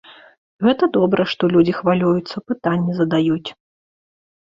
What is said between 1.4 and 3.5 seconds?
людзі хвалююцца, пытанні задаюць.